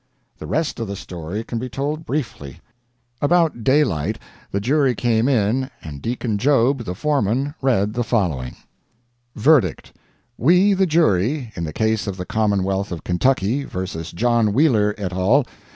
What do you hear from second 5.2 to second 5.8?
in,